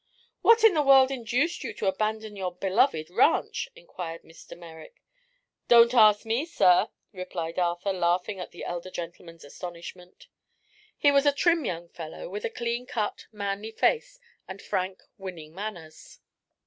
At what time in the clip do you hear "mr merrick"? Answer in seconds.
4.23-4.99